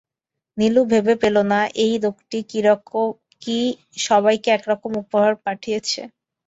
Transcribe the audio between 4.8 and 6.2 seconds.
একটি উপহার পাঠিয়েছে?